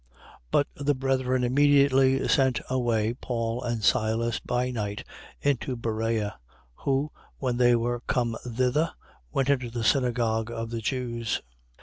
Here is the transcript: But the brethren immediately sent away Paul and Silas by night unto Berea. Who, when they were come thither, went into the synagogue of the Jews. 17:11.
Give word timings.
But 0.49 0.65
the 0.73 0.95
brethren 0.95 1.43
immediately 1.43 2.27
sent 2.27 2.59
away 2.71 3.13
Paul 3.13 3.61
and 3.61 3.83
Silas 3.83 4.39
by 4.39 4.71
night 4.71 5.03
unto 5.45 5.75
Berea. 5.75 6.39
Who, 6.73 7.11
when 7.37 7.57
they 7.57 7.75
were 7.75 7.99
come 8.07 8.35
thither, 8.43 8.93
went 9.31 9.51
into 9.51 9.69
the 9.69 9.83
synagogue 9.83 10.49
of 10.49 10.71
the 10.71 10.81
Jews. 10.81 11.43
17:11. 11.77 11.77